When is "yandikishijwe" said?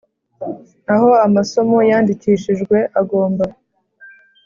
1.89-2.77